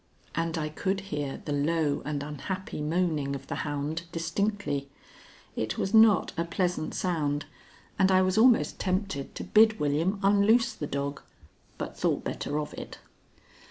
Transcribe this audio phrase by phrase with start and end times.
[0.33, 4.89] And I could hear the low and unhappy moaning of the hound distinctly.
[5.55, 7.45] It was not a pleasant sound,
[7.99, 11.21] and I was almost tempted to bid William unloose the dog,
[11.77, 12.97] but thought better of it.